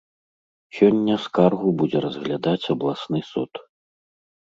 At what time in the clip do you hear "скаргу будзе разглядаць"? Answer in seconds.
1.27-2.65